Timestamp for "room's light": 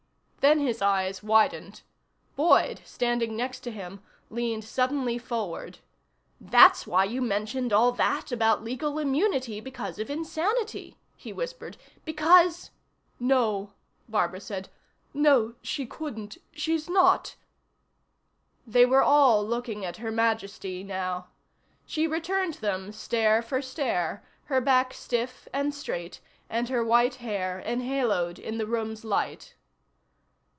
28.65-29.53